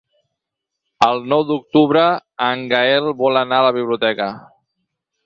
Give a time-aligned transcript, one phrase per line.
[1.07, 2.05] El nou d'octubre
[2.47, 4.29] en Gaël vol anar a la biblioteca.